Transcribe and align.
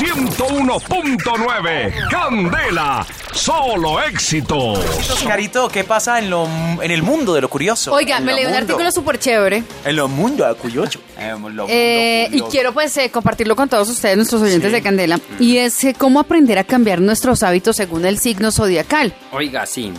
101.9. 0.00 2.08
Candela, 2.10 3.06
solo 3.34 4.00
éxitos. 4.02 4.78
Carito, 5.26 5.68
¿qué 5.68 5.84
pasa 5.84 6.18
en, 6.18 6.30
lo, 6.30 6.48
en 6.80 6.90
el 6.90 7.02
mundo 7.02 7.34
de 7.34 7.42
lo 7.42 7.50
curioso? 7.50 7.92
Oiga, 7.92 8.16
En 8.16 8.24
me 8.24 8.32
lo 8.32 8.36
leí 8.36 8.46
un 8.46 8.52
mundo. 8.52 8.64
artículo 8.72 8.90
súper 8.92 9.18
chévere. 9.18 9.62
En 9.84 9.96
lo 9.96 10.08
mundo 10.08 10.48
de 10.48 10.54
curioso. 10.54 11.00
En 11.18 11.54
lo 11.54 11.66
eh, 11.68 12.22
mundo 12.22 12.36
y 12.36 12.40
curioso. 12.40 12.50
quiero 12.50 12.72
pues 12.72 12.96
eh, 12.96 13.10
compartirlo 13.10 13.54
con 13.54 13.68
todos 13.68 13.90
ustedes, 13.90 14.16
nuestros 14.16 14.40
oyentes 14.40 14.72
de 14.72 14.80
Candela. 14.80 15.20
Y 15.38 15.58
es 15.58 15.84
eh, 15.84 15.94
cómo 15.96 16.18
aprender 16.20 16.56
a 16.58 16.64
cambiar 16.64 17.02
nuestros 17.02 17.42
hábitos 17.42 17.76
según 17.76 18.06
el 18.06 18.18
signo 18.18 18.50
zodiacal. 18.52 19.12
Oiga, 19.32 19.66
sí. 19.66 19.92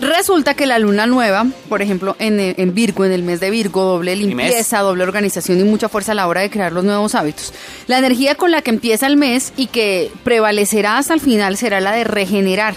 Resulta 0.00 0.54
que 0.54 0.66
la 0.66 0.80
luna 0.80 1.06
nueva, 1.06 1.46
por 1.68 1.80
ejemplo, 1.80 2.16
en, 2.18 2.40
eh, 2.40 2.54
en 2.58 2.74
Virgo, 2.74 3.04
en 3.04 3.12
el 3.12 3.22
mes 3.22 3.38
de 3.38 3.50
Virgo, 3.50 3.84
doble 3.84 4.16
limpieza, 4.16 4.80
doble 4.80 5.04
organización 5.04 5.60
y 5.60 5.64
mucha 5.64 5.88
fuerza 5.88 6.10
a 6.10 6.16
la 6.16 6.26
hora 6.26 6.40
de 6.40 6.50
crear 6.50 6.72
los 6.72 6.82
nuevos 6.82 7.14
hábitos. 7.14 7.54
La 7.86 7.98
energía 7.98 8.34
con 8.34 8.50
la 8.50 8.62
que 8.62 8.70
empieza 8.70 9.06
el 9.06 9.16
mes 9.16 9.52
y 9.56 9.68
que 9.68 10.10
prevalecerá 10.24 10.98
hasta 10.98 11.14
el 11.14 11.20
final 11.20 11.56
será 11.56 11.80
la 11.80 11.92
de 11.92 12.02
regenerar. 12.02 12.74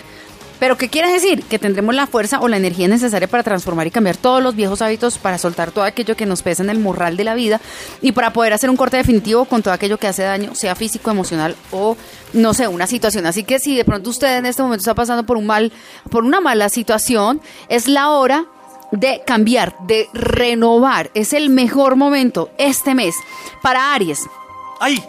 Pero 0.65 0.79
¿qué 0.79 0.89
quiere 0.89 1.11
decir? 1.11 1.43
Que 1.43 1.59
tendremos 1.59 1.93
la 1.93 2.07
fuerza 2.07 2.39
o 2.39 2.47
la 2.47 2.57
energía 2.57 2.87
necesaria 2.87 3.27
para 3.27 3.43
transformar 3.43 3.85
y 3.85 3.91
cambiar 3.91 4.17
todos 4.17 4.41
los 4.41 4.55
viejos 4.55 4.81
hábitos, 4.81 5.19
para 5.19 5.37
soltar 5.37 5.69
todo 5.69 5.83
aquello 5.83 6.15
que 6.15 6.25
nos 6.25 6.41
pesa 6.41 6.63
en 6.63 6.71
el 6.71 6.79
morral 6.79 7.17
de 7.17 7.23
la 7.23 7.35
vida 7.35 7.61
y 8.01 8.13
para 8.13 8.33
poder 8.33 8.51
hacer 8.51 8.71
un 8.71 8.75
corte 8.75 8.97
definitivo 8.97 9.45
con 9.45 9.61
todo 9.61 9.75
aquello 9.75 9.99
que 9.99 10.07
hace 10.07 10.23
daño, 10.23 10.55
sea 10.55 10.73
físico, 10.73 11.11
emocional 11.11 11.55
o 11.69 11.95
no 12.33 12.55
sé, 12.55 12.67
una 12.67 12.87
situación. 12.87 13.27
Así 13.27 13.43
que 13.43 13.59
si 13.59 13.75
de 13.77 13.85
pronto 13.85 14.09
usted 14.09 14.39
en 14.39 14.47
este 14.47 14.63
momento 14.63 14.81
está 14.81 14.95
pasando 14.95 15.23
por 15.23 15.37
un 15.37 15.45
mal, 15.45 15.71
por 16.09 16.23
una 16.23 16.41
mala 16.41 16.67
situación, 16.69 17.41
es 17.69 17.87
la 17.87 18.09
hora 18.09 18.45
de 18.91 19.21
cambiar, 19.23 19.75
de 19.85 20.09
renovar. 20.13 21.11
Es 21.13 21.33
el 21.33 21.51
mejor 21.51 21.95
momento 21.95 22.49
este 22.57 22.95
mes 22.95 23.13
para 23.61 23.93
Aries. 23.93 24.21
¡Ay! 24.79 24.99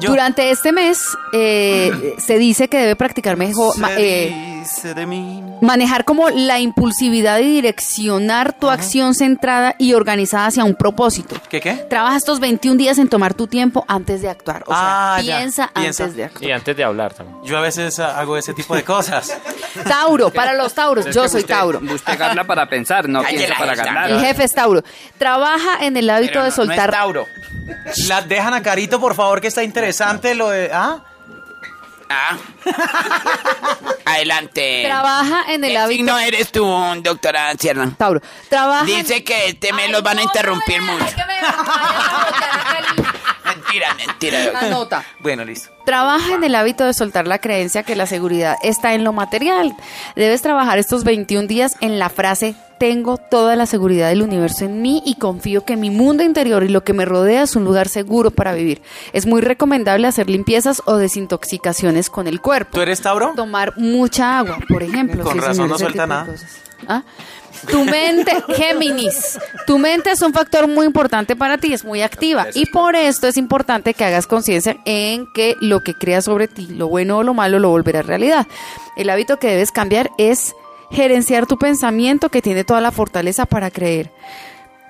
Yo. 0.00 0.10
Durante 0.10 0.50
este 0.50 0.72
mes 0.72 1.16
eh, 1.32 2.14
se 2.18 2.36
dice 2.36 2.68
que 2.68 2.76
debe 2.76 2.96
practicar 2.96 3.38
mejor, 3.38 3.74
eh, 3.96 4.49
dice 4.60 4.94
de 4.94 5.06
mí. 5.06 5.42
manejar 5.60 6.04
como 6.04 6.28
la 6.30 6.58
impulsividad 6.58 7.38
y 7.40 7.50
direccionar 7.50 8.52
tu 8.52 8.70
acción 8.70 9.14
centrada 9.14 9.74
y 9.78 9.94
organizada 9.94 10.46
hacia 10.46 10.64
un 10.64 10.74
propósito. 10.74 11.36
¿Qué 11.48 11.60
qué? 11.60 11.74
Trabaja 11.74 12.16
estos 12.16 12.40
21 12.40 12.76
días 12.76 12.98
en 12.98 13.08
tomar 13.08 13.34
tu 13.34 13.46
tiempo 13.46 13.84
antes 13.88 14.22
de 14.22 14.28
actuar. 14.28 14.62
O 14.66 14.70
sea, 14.72 15.16
Ah, 15.16 15.18
piensa, 15.20 15.70
Piensa. 15.74 16.04
antes 16.04 16.16
de 16.16 16.24
actuar. 16.24 16.44
Y 16.44 16.52
antes 16.52 16.76
de 16.76 16.84
hablar 16.84 17.14
también. 17.14 17.38
Yo 17.44 17.58
a 17.58 17.60
veces 17.60 17.98
hago 17.98 18.36
ese 18.36 18.54
tipo 18.54 18.74
de 18.74 18.84
cosas. 18.84 19.36
Tauro, 19.84 20.30
para 20.30 20.54
los 20.54 20.74
Tauros, 20.74 21.06
yo 21.14 21.28
soy 21.28 21.44
Tauro. 21.44 21.80
Usted 21.80 22.20
habla 22.20 22.44
para 22.44 22.68
pensar, 22.68 23.08
no 23.08 23.22
piensa 23.22 23.54
para 23.58 23.74
ganar. 23.74 24.10
El 24.10 24.20
jefe 24.20 24.44
es 24.44 24.52
Tauro. 24.52 24.82
Trabaja 25.18 25.84
en 25.84 25.96
el 25.96 26.08
hábito 26.10 26.42
de 26.42 26.50
soltar. 26.50 26.90
Tauro. 26.90 27.26
La 28.08 28.22
dejan 28.22 28.54
a 28.54 28.62
Carito, 28.62 29.00
por 29.00 29.14
favor, 29.14 29.40
que 29.40 29.48
está 29.48 29.62
interesante 29.62 30.34
lo 30.34 30.48
de. 30.50 30.70
¿Ah? 30.72 31.04
Ah. 32.12 32.36
Adelante. 34.04 34.82
Trabaja 34.84 35.52
en 35.52 35.62
el 35.62 35.72
¿Qué 35.72 35.86
signo 35.94 36.18
eres 36.18 36.50
tú, 36.50 36.66
doctora 37.02 37.54
Sierra? 37.54 37.88
Tauro. 37.96 38.20
Trabaja. 38.48 38.84
Dice 38.84 39.22
que 39.22 39.46
este 39.46 39.72
mes 39.72 39.90
los 39.90 40.02
van 40.02 40.18
a 40.18 40.22
interrumpir 40.22 40.82
mucho. 40.82 41.06
Mentira, 43.72 43.94
mentira. 43.94 44.58
Anota. 44.58 45.04
Bueno, 45.20 45.44
listo. 45.44 45.70
Trabaja 45.84 46.34
en 46.34 46.44
el 46.44 46.54
hábito 46.54 46.84
de 46.84 46.94
soltar 46.94 47.26
la 47.26 47.38
creencia 47.38 47.82
que 47.82 47.96
la 47.96 48.06
seguridad 48.06 48.56
está 48.62 48.94
en 48.94 49.04
lo 49.04 49.12
material. 49.12 49.74
Debes 50.16 50.42
trabajar 50.42 50.78
estos 50.78 51.04
21 51.04 51.46
días 51.46 51.76
en 51.80 51.98
la 51.98 52.08
frase 52.08 52.54
tengo 52.80 53.18
toda 53.18 53.56
la 53.56 53.66
seguridad 53.66 54.08
del 54.08 54.22
universo 54.22 54.64
en 54.64 54.80
mí 54.80 55.02
y 55.04 55.16
confío 55.16 55.66
que 55.66 55.76
mi 55.76 55.90
mundo 55.90 56.22
interior 56.22 56.62
y 56.64 56.68
lo 56.68 56.82
que 56.82 56.94
me 56.94 57.04
rodea 57.04 57.42
es 57.42 57.54
un 57.54 57.62
lugar 57.62 57.88
seguro 57.88 58.30
para 58.30 58.54
vivir. 58.54 58.80
Es 59.12 59.26
muy 59.26 59.42
recomendable 59.42 60.06
hacer 60.06 60.30
limpiezas 60.30 60.80
o 60.86 60.96
desintoxicaciones 60.96 62.08
con 62.08 62.26
el 62.26 62.40
cuerpo. 62.40 62.70
¿Tú 62.72 62.80
eres 62.80 63.02
Tauro? 63.02 63.34
Tomar 63.36 63.76
mucha 63.76 64.38
agua, 64.38 64.56
por 64.66 64.82
ejemplo. 64.82 65.24
Con 65.24 65.34
sí, 65.34 65.40
razón 65.40 65.54
señor, 65.56 65.68
no 65.68 65.78
suelta 65.78 66.06
nada. 66.06 66.34
¿Ah? 66.88 67.02
Tu 67.68 67.84
mente, 67.84 68.32
Géminis, 68.54 69.38
tu 69.66 69.78
mente 69.78 70.10
es 70.12 70.22
un 70.22 70.32
factor 70.32 70.68
muy 70.68 70.86
importante 70.86 71.36
para 71.36 71.58
ti, 71.58 71.72
es 71.72 71.84
muy 71.84 72.02
activa 72.02 72.46
y 72.54 72.66
por 72.66 72.96
esto 72.96 73.26
es 73.26 73.36
importante 73.36 73.94
que 73.94 74.04
hagas 74.04 74.26
conciencia 74.26 74.76
en 74.84 75.26
que 75.32 75.56
lo 75.60 75.80
que 75.80 75.94
creas 75.94 76.24
sobre 76.24 76.48
ti, 76.48 76.66
lo 76.68 76.88
bueno 76.88 77.18
o 77.18 77.22
lo 77.22 77.34
malo, 77.34 77.58
lo 77.58 77.70
volverá 77.70 78.02
realidad. 78.02 78.46
El 78.96 79.10
hábito 79.10 79.38
que 79.38 79.48
debes 79.48 79.72
cambiar 79.72 80.10
es 80.18 80.54
gerenciar 80.90 81.46
tu 81.46 81.58
pensamiento 81.58 82.28
que 82.28 82.42
tiene 82.42 82.64
toda 82.64 82.80
la 82.80 82.90
fortaleza 82.90 83.46
para 83.46 83.70
creer. 83.70 84.10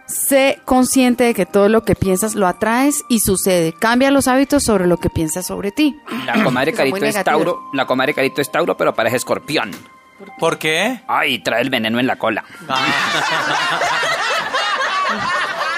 Sé 0.07 0.59
consciente 0.65 1.25
de 1.25 1.35
que 1.35 1.47
todo 1.47 1.69
lo 1.69 1.85
que 1.85 1.95
piensas 1.95 2.35
lo 2.35 2.49
atraes 2.49 3.05
y 3.09 3.21
sucede. 3.21 3.73
Cambia 3.73 4.11
los 4.11 4.27
hábitos 4.27 4.65
sobre 4.65 4.89
lo 4.89 4.97
que 4.97 5.09
piensas 5.09 5.47
sobre 5.47 5.71
ti. 5.71 5.97
La 6.27 6.43
comadre 6.43 6.73
Carito 6.73 7.05
es. 7.05 7.23
Tauro. 7.23 7.61
La 7.73 7.87
comadre 7.87 8.13
Carito 8.13 8.41
es 8.41 8.51
Tauro, 8.51 8.77
pero 8.77 8.93
parece 8.93 9.17
escorpión. 9.17 9.71
¿Por 10.39 10.59
qué? 10.59 11.01
Ay, 11.07 11.39
trae 11.39 11.63
el 11.63 11.71
veneno 11.71 11.99
en 12.01 12.07
la 12.07 12.17
cola. 12.17 12.45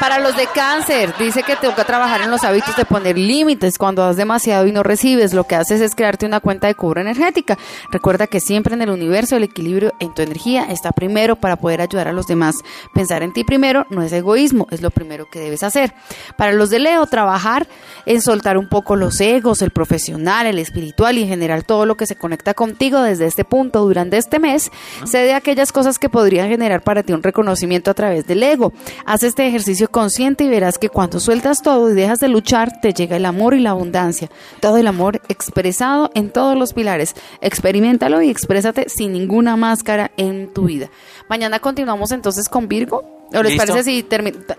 Para 0.03 0.19
los 0.19 0.37
de 0.37 0.49
cáncer, 0.49 1.15
dice 1.17 1.45
que 1.45 1.55
toca 1.55 1.85
trabajar 1.85 2.23
en 2.23 2.31
los 2.33 2.43
hábitos 2.43 2.75
de 2.75 2.85
poner 2.85 3.17
límites. 3.17 3.79
Cuando 3.79 4.03
das 4.03 4.17
demasiado 4.17 4.67
y 4.67 4.73
no 4.73 4.83
recibes, 4.83 5.33
lo 5.33 5.45
que 5.45 5.55
haces 5.55 5.81
es 5.81 5.95
crearte 5.95 6.27
una 6.27 6.41
cuenta 6.41 6.67
de 6.67 6.75
cobro 6.75 7.01
energética. 7.01 7.57
Recuerda 7.93 8.27
que 8.27 8.41
siempre 8.41 8.75
en 8.75 8.83
el 8.83 8.91
universo 8.91 9.37
el 9.37 9.45
equilibrio 9.45 9.93
en 10.01 10.13
tu 10.13 10.23
energía 10.23 10.65
está 10.65 10.91
primero 10.91 11.37
para 11.37 11.55
poder 11.55 11.81
ayudar 11.81 12.09
a 12.09 12.13
los 12.13 12.27
demás. 12.27 12.57
Pensar 12.93 13.23
en 13.23 13.33
ti 13.33 13.45
primero 13.45 13.87
no 13.91 14.03
es 14.03 14.13
egoísmo, 14.13 14.67
es 14.73 14.83
lo 14.83 14.91
primero 14.91 15.31
que 15.31 15.39
debes 15.39 15.63
hacer. 15.63 15.95
Para 16.37 16.51
los 16.51 16.71
de 16.71 16.81
Leo, 16.81 17.07
trabajar 17.07 17.69
en 18.05 18.21
soltar 18.23 18.59
un 18.59 18.69
poco 18.69 18.97
los 18.97 19.21
egos, 19.21 19.63
el 19.63 19.71
profesional, 19.71 20.49
el 20.49 20.59
espiritual 20.59 21.17
y 21.17 21.23
en 21.23 21.29
general 21.29 21.65
todo 21.65 21.87
lo 21.87 21.97
que 21.97 22.07
se 22.07 22.17
conecta 22.17 22.55
contigo 22.55 23.03
desde 23.03 23.27
este 23.27 23.45
punto 23.45 23.83
durante 23.83 24.17
este 24.17 24.41
mes. 24.41 24.73
Sé 25.05 25.19
de 25.19 25.35
aquellas 25.35 25.71
cosas 25.71 26.01
que 26.01 26.09
podrían 26.09 26.49
generar 26.49 26.83
para 26.83 27.05
ti 27.05 27.13
un 27.13 27.23
reconocimiento 27.23 27.89
a 27.93 27.95
través 27.95 28.27
del 28.27 28.43
ego. 28.43 28.73
Haz 29.07 29.23
este 29.23 29.47
ejercicio 29.47 29.92
consciente 29.93 30.43
y 30.43 30.49
verás 30.49 30.79
que 30.79 30.89
cuando 30.89 31.21
sueltas 31.21 31.63
todo 31.63 31.89
y 31.91 31.95
dejas 31.95 32.19
de 32.19 32.27
luchar, 32.27 32.81
te 32.81 32.93
llega 32.93 33.17
el 33.17 33.25
amor 33.25 33.55
y 33.55 33.61
la 33.61 33.71
abundancia. 33.71 34.29
Todo 34.59 34.79
el 34.79 34.89
amor 34.89 35.21
expresado 35.29 36.11
en 36.15 36.31
todos 36.31 36.59
los 36.59 36.73
pilares. 36.73 37.15
Experimentalo 37.41 38.21
y 38.23 38.31
exprésate 38.31 38.89
sin 38.89 39.13
ninguna 39.13 39.57
máscara 39.57 40.11
en 40.17 40.53
tu 40.53 40.65
vida. 40.65 40.91
Mañana 41.29 41.61
continuamos 41.61 42.11
entonces 42.11 42.49
con 42.49 42.67
Virgo. 42.67 43.22
¿O 43.35 43.43
les 43.43 43.53
Listo. 43.53 43.67
parece 43.73 43.85
si 43.85 44.07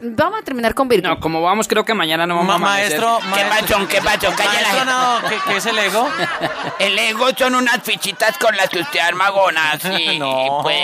vamos 0.02 0.40
a 0.40 0.44
terminar 0.44 0.74
con 0.74 0.88
Virgo? 0.88 1.08
No, 1.08 1.20
como 1.20 1.42
vamos, 1.42 1.68
creo 1.68 1.86
que 1.86 1.94
mañana 1.94 2.26
no 2.26 2.36
vamos 2.38 2.48
Ma- 2.48 2.54
a 2.54 2.74
amanecer. 2.76 3.00
maestro, 3.02 3.20
¿Qué 3.36 3.46
maestro. 3.46 3.88
¿Qué 3.88 4.02
pasó? 4.02 4.36
Calla 4.36 4.62
la 4.62 4.74
Maestro, 4.74 4.86
no, 4.86 5.30
¿qué, 5.30 5.36
qué 5.48 5.58
es 5.58 5.66
el 5.66 5.78
ego? 5.80 6.08
El 6.80 7.00
ego 7.00 7.28
son 7.38 7.56
unas 7.56 7.82
fichitas 7.84 8.38
con 8.38 8.56
las 8.58 8.70
que 8.70 8.80
usted 8.80 9.00
arma 9.00 9.30
gonas 9.30 9.80
y, 10.00 10.18
No. 10.20 10.60
pues 10.64 10.76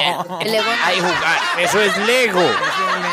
El 0.42 0.54
ego- 0.56 0.66
ahí 0.86 0.98
jugar. 1.00 1.40
Eso 1.60 1.82
es 1.82 1.98
Lego. 2.06 2.42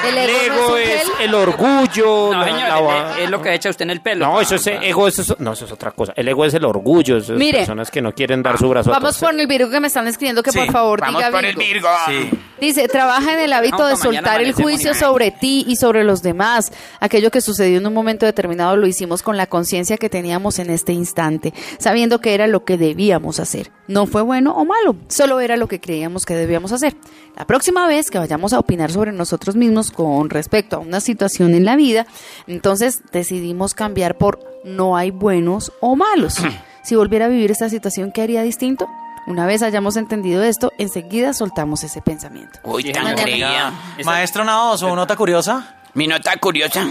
El 0.07 0.19
ego, 0.19 0.27
Lego 0.39 0.69
no 0.71 0.77
es 0.77 0.89
es 1.03 1.11
el 1.21 1.35
orgullo. 1.35 2.31
No, 2.33 2.41
la- 2.41 2.45
señor, 2.45 2.69
la 2.69 2.81
va- 2.81 3.11
es- 3.17 3.25
es 3.25 3.31
lo 3.31 3.43
que 3.43 3.55
echa 3.55 3.71
usted 3.71 3.85
en 3.85 3.91
el 3.91 4.01
pelo. 4.01 4.27
No, 4.27 4.41
eso 4.41 4.55
es 4.57 4.67
ego, 4.67 5.09
eso 5.09 5.23
es, 5.23 5.41
no, 5.41 5.53
eso 5.53 5.65
es 5.65 5.73
otra 5.73 5.91
cosa. 5.93 6.13
El 6.17 6.29
ego 6.29 6.45
es 6.45 6.55
el 6.55 6.65
orgullo, 6.65 7.17
eso 7.17 7.33
es 7.33 7.39
Mire. 7.39 7.59
personas 7.59 7.91
que 7.91 8.03
no 8.03 8.13
quieren 8.13 8.43
dar 8.43 8.59
su 8.59 8.69
brazo 8.69 8.91
a 8.91 8.95
Vamos 8.95 9.19
torcer. 9.19 9.31
por 9.35 9.41
el 9.41 9.47
Virgo 9.47 9.71
que 9.71 9.81
me 9.81 9.87
están 9.89 10.07
escribiendo 10.07 10.43
que 10.43 10.53
Sí, 10.53 10.59
por 10.59 10.71
favor 10.73 11.01
Vamos 11.01 11.19
diga 11.21 11.31
por 11.31 11.45
el 11.45 11.57
Virgo. 11.57 11.89
Virgo. 12.07 12.31
Sí. 12.31 12.39
Dice, 12.61 12.89
trabaja 12.89 13.34
en 13.34 13.41
el 13.41 13.53
hábito 13.53 13.78
No, 13.78 13.87
de 13.87 13.97
soltar 13.97 14.41
el 14.41 14.53
juicio 14.53 14.94
sobre 14.94 15.31
ti 15.31 15.65
y 15.69 15.77
sobre 15.77 16.05
los 16.05 16.22
demás. 16.22 16.72
Aquello 17.00 17.31
que 17.31 17.41
sucedió 17.41 17.78
en 17.78 17.87
un 17.87 17.93
momento 17.93 18.25
determinado 18.25 18.77
lo 18.77 18.87
hicimos 18.87 19.22
con 19.22 19.37
la 19.37 19.47
conciencia 19.47 19.99
que 19.99 20.09
teníamos 20.09 20.59
en 20.59 20.71
este 20.71 20.93
instante, 20.93 21.53
sabiendo 21.78 22.21
que 22.21 22.34
era 22.34 22.47
lo 22.47 22.65
que 22.65 22.78
debíamos 22.78 23.41
hacer. 23.41 23.71
No 23.89 24.06
fue 24.06 24.22
bueno 24.22 24.55
o 24.56 24.65
malo, 24.65 24.97
solo 25.09 25.41
era 25.41 25.56
lo 25.56 25.69
que 25.69 25.81
creíamos 25.81 26.25
que 26.25 26.34
debíamos 26.34 26.72
hacer. 26.72 26.97
La 27.37 27.47
próxima 27.47 27.87
vez 27.87 28.11
que 28.11 28.19
vayamos 28.19 28.53
a 28.53 28.59
opinar 28.59 28.91
sobre 28.91 29.12
nosotros 29.12 29.55
mismos 29.55 29.91
con 29.91 30.31
respecto 30.31 30.77
a 30.77 30.81
una 30.81 31.00
situación 31.00 31.55
en 31.55 31.65
la 31.65 31.77
vida, 31.77 32.06
entonces 32.47 33.03
decidimos 33.12 33.75
cambiar 33.75 34.16
por 34.16 34.41
no 34.65 34.97
hay 34.97 35.11
buenos 35.11 35.72
o 35.81 35.97
malos. 35.97 36.37
Si 36.86 36.95
volviera 36.95 37.25
a 37.25 37.28
vivir 37.28 37.51
esta 37.51 37.69
situación, 37.69 38.13
¿qué 38.13 38.22
haría 38.22 38.42
distinto? 38.42 38.86
Una 39.27 39.45
vez 39.47 39.63
hayamos 39.63 39.97
entendido 39.97 40.43
esto, 40.43 40.73
enseguida 40.78 41.33
soltamos 41.34 41.83
ese 41.83 42.01
pensamiento. 42.01 42.61
Uy, 42.63 42.93
tan 42.93 43.17
creía. 43.17 43.73
Maestro 44.05 44.45
Nao, 44.45 44.78
¿su 44.78 44.95
nota 44.95 45.17
curiosa? 45.17 45.77
Mi 45.95 46.07
nota 46.07 46.37
curiosa. 46.37 46.87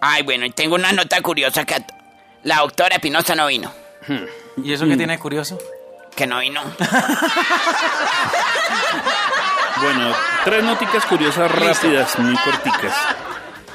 Ay, 0.00 0.22
bueno, 0.22 0.46
y 0.46 0.50
tengo 0.50 0.76
una 0.76 0.92
nota 0.92 1.20
curiosa 1.20 1.64
que 1.64 1.84
la 2.44 2.58
doctora 2.58 2.98
Pinoza 2.98 3.34
no 3.34 3.46
vino. 3.46 3.72
¿Y 4.56 4.72
eso 4.72 4.86
qué 4.86 4.96
tiene 4.96 5.14
de 5.14 5.18
curioso? 5.18 5.58
Que 6.14 6.26
no 6.26 6.38
vino. 6.40 6.60
Bueno, 9.82 10.12
tres 10.44 10.62
noticas 10.62 11.04
curiosas 11.06 11.50
rápidas, 11.50 12.16
muy 12.18 12.36
corticas. 12.36 12.94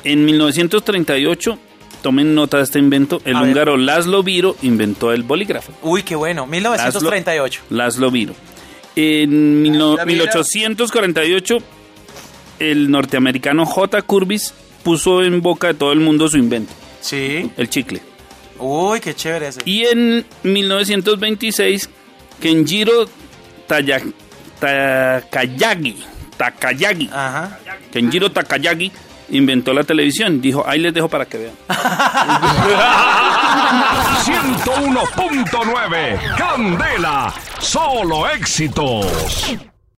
En 0.06 0.24
1938, 0.24 1.60
tomen 2.02 2.36
nota 2.36 2.58
de 2.58 2.64
este 2.64 2.80
invento, 2.80 3.22
el 3.26 3.36
A 3.36 3.42
ver. 3.42 3.50
húngaro 3.50 3.78
Laszlo 3.78 4.24
Viro 4.24 4.56
inventó 4.62 5.12
el 5.14 5.24
bolígrafo. 5.24 5.74
Uy, 5.82 6.04
qué 6.04 6.16
bueno. 6.16 6.46
1938. 6.48 7.62
Laszlo, 7.70 7.78
Laszlo 7.78 8.12
Viro. 8.12 8.36
En 8.96 9.62
mil 9.62 9.78
no- 9.78 9.96
Laszlo 9.98 10.06
Viro. 10.06 10.24
1848, 10.26 11.58
el 12.60 12.90
norteamericano 12.92 13.66
J. 13.66 14.02
Curbis 14.02 14.54
puso 14.84 15.24
en 15.24 15.42
boca 15.42 15.68
de 15.68 15.74
todo 15.74 15.92
el 15.92 16.00
mundo 16.00 16.28
su 16.30 16.38
invento, 16.38 16.74
Sí. 17.02 17.52
el 17.58 17.70
chicle. 17.70 18.02
Uy, 18.60 19.00
qué 19.02 19.14
chévere 19.14 19.50
ese. 19.50 19.62
Y 19.66 19.84
en 19.86 20.26
1926, 20.44 21.90
Kenjiro 22.42 23.06
Taya- 23.68 24.02
Takayagi, 24.60 25.96
Takayagi, 26.38 27.10
Ajá. 27.12 27.60
Kenjiro 27.92 28.32
Takayagi 28.32 28.92
inventó 29.30 29.74
la 29.74 29.84
televisión. 29.84 30.42
Dijo, 30.42 30.64
ahí 30.68 30.80
les 30.80 30.94
dejo 30.94 31.10
para 31.10 31.26
que 31.26 31.38
vean. 31.38 31.54
101.9 34.28 36.36
Candela, 36.38 37.34
solo 37.60 38.28
éxitos. 38.30 39.06